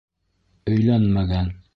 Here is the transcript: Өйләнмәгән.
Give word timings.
Өйләнмәгән. 0.71 1.53